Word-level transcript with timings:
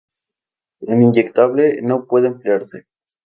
En 0.87 1.03
inyectable 1.03 1.79
no 1.83 2.05
puede 2.07 2.25
emplearse. 2.25 2.87